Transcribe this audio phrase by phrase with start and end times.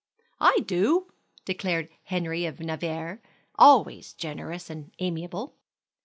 [0.39, 1.11] "I do!"
[1.45, 3.21] declared Henry of Navarre,
[3.59, 5.53] always generous, and amiable.